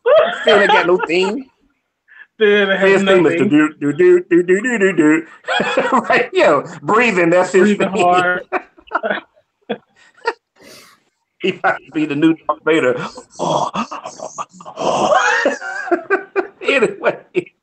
[0.44, 1.51] Finn ain't got no theme.
[2.42, 3.50] Finn has Finn's theme is nothing.
[3.50, 5.28] do do do do do do do do.
[6.10, 7.30] Right, yo, breathing.
[7.30, 8.48] That's his Breathing hard.
[11.42, 12.96] He might be the new Darth Vader.
[16.62, 17.54] anyway,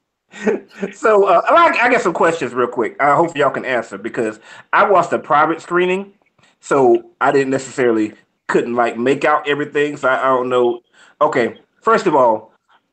[0.93, 3.01] so uh, I, I got some questions real quick.
[3.01, 4.41] I hope y'all can answer because
[4.73, 6.13] I watched a private screening,
[6.59, 8.15] so I didn't necessarily
[8.49, 9.97] couldn't like make out everything.
[9.97, 10.81] So I, I don't know.
[11.21, 12.48] Okay, first of all,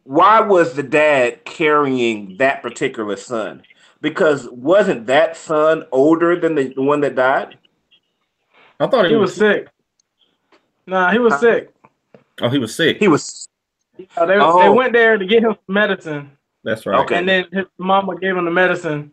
[0.06, 3.63] why was the dad carrying that particular son?
[4.02, 7.58] Because wasn't that son older than the, the one that died?
[8.80, 9.68] I thought he, He was sick.
[10.86, 11.74] Nah, he was sick.
[12.41, 12.98] Oh, he was sick.
[13.00, 13.48] He was
[14.15, 14.74] Uh, they, they Oh.
[14.74, 16.30] went there to get him medicine,
[16.63, 17.00] That's right.
[17.00, 17.15] Okay.
[17.15, 19.12] and then his mama gave him the medicine,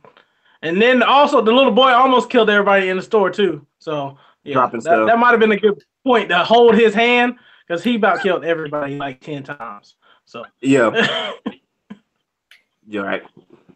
[0.60, 3.64] and then also the little boy almost killed everybody in the store too.
[3.78, 7.36] So yeah, Dropping that, that might have been a good point to hold his hand
[7.66, 9.94] because he about killed everybody like ten times.
[10.24, 11.32] So yeah.
[12.88, 13.22] You're right.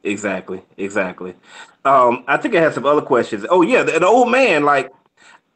[0.02, 0.62] Exactly.
[0.76, 1.34] Exactly.
[1.84, 3.46] Um, I think I had some other questions.
[3.48, 4.64] Oh yeah, the, the old man.
[4.64, 4.92] Like,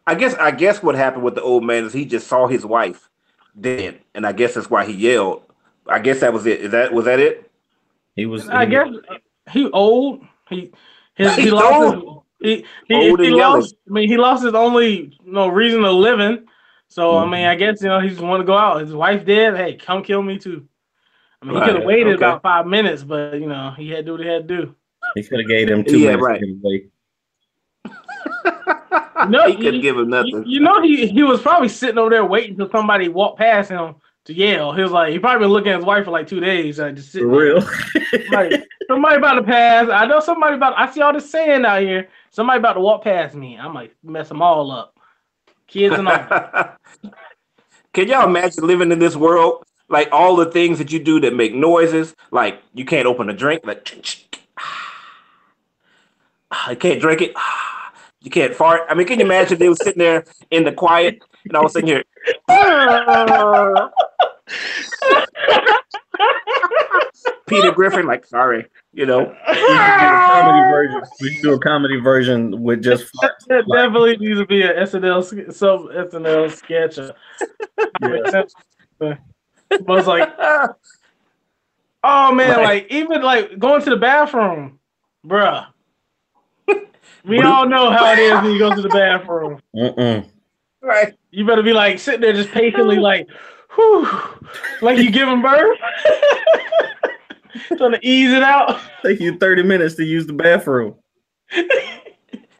[0.07, 2.65] I guess I guess what happened with the old man is he just saw his
[2.67, 3.09] wife
[3.61, 5.43] dead, and I guess that's why he yelled.
[5.87, 6.61] I guess that was it.
[6.61, 7.51] Is that was that it?
[8.17, 8.49] He was.
[8.49, 9.21] I he guess was-
[9.53, 10.25] he old.
[10.49, 10.73] He
[11.15, 11.93] his he He's lost his,
[12.41, 13.75] he he, Old he lost.
[13.89, 16.47] I mean, he lost his only you know reason of living.
[16.89, 17.31] So I Mm-hmm.
[17.31, 18.81] mean, I guess you know he just want to go out.
[18.83, 19.57] His wife dead.
[19.57, 20.67] Hey, come kill me too.
[21.43, 22.25] I mean, he could have waited okay.
[22.27, 24.75] about five minutes, but you know he had to do what he had to do.
[25.15, 26.41] he could have gave him two Yeah, minutes right.
[26.41, 26.87] to get away.
[29.29, 30.45] No, he couldn't give him nothing.
[30.47, 33.97] you know he he was probably sitting over there waiting until somebody walked past him
[34.25, 34.73] to yell.
[34.73, 36.95] He was like he probably been looking at his wife for like two days, like
[36.95, 37.29] just For sitting.
[37.31, 37.63] real.
[38.33, 39.89] Like, somebody about to pass.
[39.91, 40.77] I know somebody about.
[40.79, 42.09] I see all this sand out here.
[42.31, 43.57] Somebody about to walk past me.
[43.59, 44.99] I'm like mess them all up.
[45.69, 46.77] Kids and all.
[47.93, 49.65] Can y'all imagine living in this world?
[49.91, 53.35] Like all the things that you do that make noises, like you can't open a
[53.35, 53.85] drink, like
[56.51, 57.35] I can't drink it,
[58.23, 58.83] you can't fart.
[58.89, 61.71] I mean, can you imagine they were sitting there in the quiet and all of
[61.71, 62.05] a sudden you're
[67.47, 69.35] Peter Griffin, like sorry, you know.
[69.49, 69.67] We should
[69.99, 71.03] do a comedy version.
[71.21, 73.47] We should do a comedy version with just farts.
[73.49, 76.99] That definitely needs to be an SNL sk- some SNL sketch.
[79.01, 79.15] uh,
[79.71, 80.29] But it's like,
[82.05, 82.65] oh man, Right.
[82.65, 84.79] like even like going to the bathroom,
[85.27, 85.67] bruh.
[87.25, 89.61] We all know how it is when you go to the bathroom.
[89.77, 90.27] Mm-mm.
[90.81, 91.15] right.
[91.31, 93.29] You better be like sitting there just patiently, like,
[93.75, 94.09] whew,
[94.81, 95.79] like you giving birth,
[97.77, 98.81] trying to ease it out.
[99.05, 100.95] Take you 30 minutes to use the bathroom.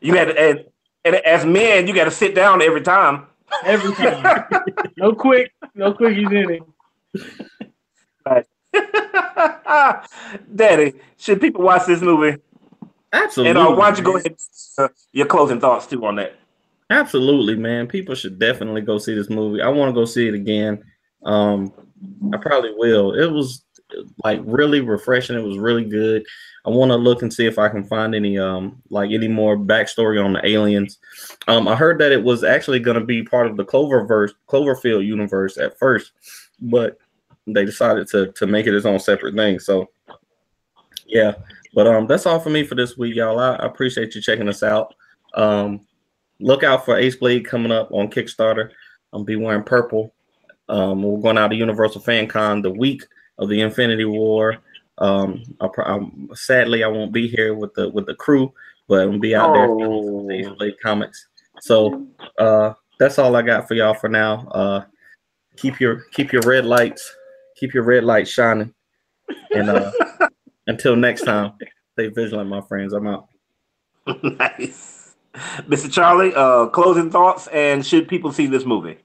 [0.03, 0.65] You had to, and,
[1.07, 3.27] and as men, you got to sit down every time.
[3.65, 4.45] Every time,
[4.99, 6.63] no quick, no quickies in it.
[10.55, 12.41] Daddy, should people watch this movie?
[13.13, 13.51] Absolutely.
[13.51, 14.37] And uh, why don't you go ahead
[14.79, 16.37] and uh, your closing thoughts too on that?
[16.91, 17.87] Absolutely, man.
[17.87, 19.63] People should definitely go see this movie.
[19.63, 20.83] I want to go see it again.
[21.25, 21.73] Um,
[22.33, 23.13] I probably will.
[23.13, 23.65] It was
[24.25, 25.37] like really refreshing.
[25.37, 26.25] It was really good.
[26.65, 29.57] I want to look and see if I can find any um like any more
[29.57, 30.99] backstory on the aliens.
[31.49, 35.05] Um, I heard that it was actually going to be part of the Cloververse, Cloverfield
[35.05, 36.13] universe at first,
[36.61, 36.99] but
[37.47, 39.59] they decided to to make it its own separate thing.
[39.59, 39.91] So,
[41.07, 41.35] yeah.
[41.75, 43.39] But um, that's all for me for this week, y'all.
[43.39, 44.95] I, I appreciate you checking us out.
[45.35, 45.87] Um,
[46.41, 48.71] look out for Ace Blade coming up on Kickstarter.
[49.13, 50.13] I'll be wearing purple.
[50.69, 53.05] Um, we're going out to Universal Fan Con the week
[53.39, 54.59] of the Infinity War.
[54.99, 58.53] Um, I'm, sadly, I won't be here with the with the crew,
[58.87, 59.79] but I'll be out there Oh.
[59.79, 61.29] for the Ace Blade comics.
[61.61, 62.07] So
[62.39, 64.47] uh, that's all I got for y'all for now.
[64.49, 64.85] Uh,
[65.57, 67.15] keep your keep your red lights,
[67.57, 68.75] keep your red lights shining,
[69.51, 69.93] and uh,
[70.67, 71.53] until next time,
[71.93, 72.93] stay vigilant, my friends.
[72.93, 73.29] I'm out.
[74.23, 75.15] nice.
[75.35, 75.93] Mr.
[75.93, 78.99] Charlie, uh, closing thoughts, and should people see this movie?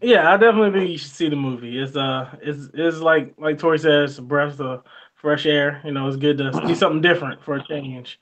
[0.00, 1.78] Yeah, I definitely think you should see the movie.
[1.78, 4.84] It's uh, it's it's like like Tori says, breath of
[5.16, 5.80] fresh air.
[5.84, 8.20] You know, it's good to see something different for a change.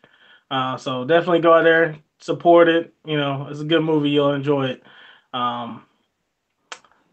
[0.51, 2.94] Uh, so definitely go out there, support it.
[3.05, 4.11] You know, it's a good movie.
[4.11, 4.83] You'll enjoy it.
[5.35, 5.85] Um,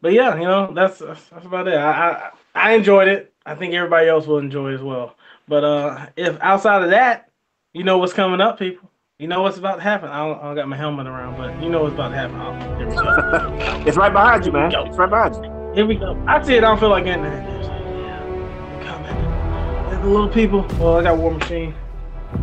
[0.04, 1.76] but yeah, you know, that's that's, about it.
[1.76, 3.34] I, I I enjoyed it.
[3.46, 5.16] I think everybody else will enjoy it as well.
[5.48, 7.30] But uh, if outside of that,
[7.72, 8.92] you know what's coming up, people.
[9.18, 10.10] You know what's about to happen.
[10.10, 12.36] I don't, I don't got my helmet around, but you know what's about to happen.
[12.36, 13.84] Oh, here we go.
[13.88, 14.74] It's right behind you, man.
[14.76, 15.74] It's right behind you.
[15.74, 16.22] Here we go.
[16.28, 16.58] I see it.
[16.58, 17.42] I don't feel like getting there.
[17.42, 20.02] Yeah, coming.
[20.02, 20.68] The little people.
[20.80, 21.74] Well, I got War Machine.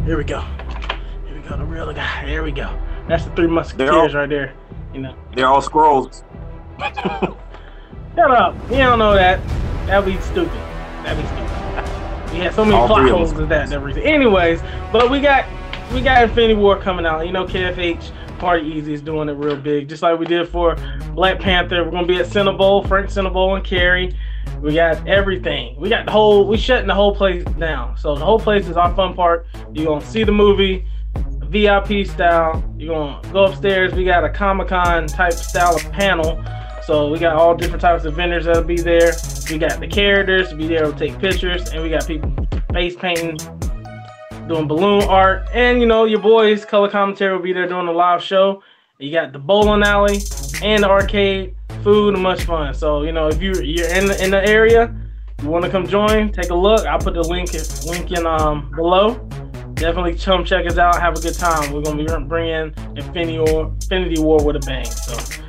[0.07, 0.41] Here we go.
[1.27, 1.59] Here we go.
[1.59, 2.27] The real guy.
[2.27, 2.75] Here we go.
[3.07, 4.55] That's the three musketeers right there.
[4.95, 5.15] You know.
[5.35, 6.25] They're all scrolls.
[8.21, 8.55] Shut up.
[8.71, 9.41] You don't know that.
[9.87, 10.53] That'd be stupid.
[11.05, 11.47] That'd be stupid.
[12.33, 14.05] We had so many All plot holes in that and everything.
[14.05, 14.61] Anyways,
[14.93, 15.47] but we got
[15.93, 17.27] we got Infinity War coming out.
[17.27, 20.77] You know, KFH Party Easy is doing it real big, just like we did for
[21.15, 21.83] Black Panther.
[21.83, 24.17] We're gonna be at Cinnabole, Frank Cinnabole and Carrie.
[24.61, 25.75] We got everything.
[25.81, 26.47] We got the whole.
[26.47, 27.97] We shutting the whole place down.
[27.97, 29.47] So the whole place is our fun part.
[29.73, 30.87] You're gonna see the movie,
[31.47, 32.63] VIP style.
[32.77, 33.93] You're gonna go upstairs.
[33.93, 36.41] We got a Comic Con type style of panel.
[36.91, 39.13] So we got all different types of vendors that'll be there.
[39.49, 42.35] We got the characters to be there to take pictures, and we got people
[42.73, 43.37] face painting,
[44.49, 47.93] doing balloon art, and you know your boys color commentary will be there doing a
[47.93, 48.65] live show.
[48.99, 50.19] You got the bowling alley
[50.65, 52.75] and the arcade, food and much fun.
[52.75, 54.93] So you know if you you're in the, in the area,
[55.43, 56.87] you want to come join, take a look.
[56.87, 57.53] I'll put the link
[57.87, 59.15] link in um below.
[59.75, 61.01] Definitely come check us out.
[61.01, 61.73] Have a good time.
[61.73, 64.87] We're gonna be bringing Infinity War, Infinity War with a bang.
[64.87, 65.41] So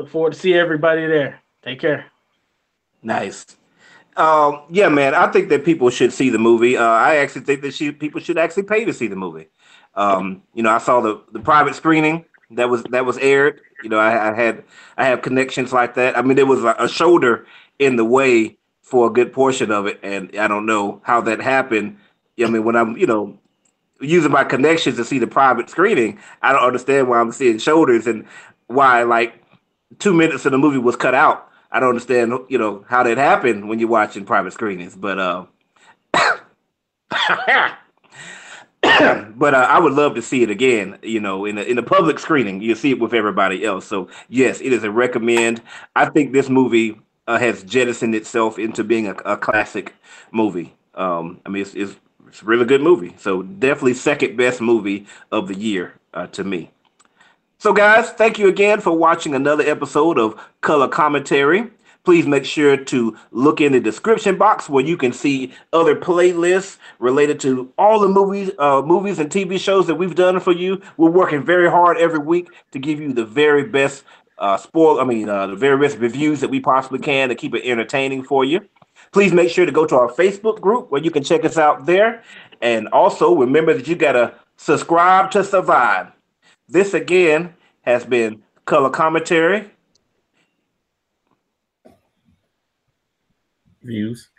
[0.00, 1.40] look forward to see everybody there.
[1.62, 2.06] Take care.
[3.02, 3.44] Nice.
[4.16, 5.14] Um, yeah, man.
[5.14, 6.76] I think that people should see the movie.
[6.76, 9.48] Uh, I actually think that she, people should actually pay to see the movie.
[9.94, 13.60] Um, you know, I saw the, the private screening that was that was aired.
[13.82, 14.64] You know, I, I had
[14.96, 16.16] I have connections like that.
[16.16, 17.46] I mean, there was a, a shoulder
[17.78, 21.40] in the way for a good portion of it, and I don't know how that
[21.40, 21.98] happened.
[22.42, 23.38] I mean, when I'm you know
[24.00, 28.06] using my connections to see the private screening, I don't understand why I'm seeing shoulders
[28.06, 28.26] and
[28.68, 29.39] why like
[30.00, 31.48] two minutes of the movie was cut out.
[31.70, 34.96] I don't understand, you know, how that happened when you're watching private screenings.
[34.96, 35.44] But uh,
[39.36, 40.98] but uh, I would love to see it again.
[41.02, 43.86] You know, in a, in a public screening, you see it with everybody else.
[43.86, 45.62] So yes, it is a recommend.
[45.94, 49.94] I think this movie uh, has jettisoned itself into being a, a classic
[50.32, 50.74] movie.
[50.94, 51.94] Um, I mean, it's, it's
[52.26, 53.14] it's a really good movie.
[53.18, 56.70] So definitely second best movie of the year uh, to me.
[57.60, 61.70] So guys, thank you again for watching another episode of Color Commentary.
[62.04, 66.78] Please make sure to look in the description box where you can see other playlists
[67.00, 70.80] related to all the movies, uh, movies and TV shows that we've done for you.
[70.96, 74.04] We're working very hard every week to give you the very best
[74.38, 74.98] uh, spoil.
[74.98, 78.22] I mean, uh, the very best reviews that we possibly can to keep it entertaining
[78.22, 78.66] for you.
[79.12, 81.84] Please make sure to go to our Facebook group where you can check us out
[81.84, 82.22] there.
[82.62, 86.10] And also remember that you got to subscribe to survive.
[86.70, 89.72] This again has been color commentary.
[93.82, 94.30] Views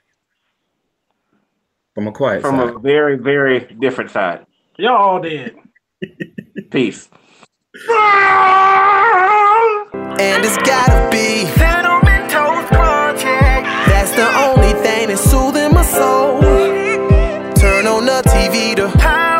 [1.94, 2.76] from a quiet from side.
[2.76, 4.46] a very very different side.
[4.78, 5.58] Y'all did.
[6.72, 7.10] Peace.
[10.20, 11.44] And it's gotta be
[12.68, 13.66] Project.
[13.90, 16.40] That's the only thing that's soothing my soul.
[17.56, 19.31] Turn on the TV to.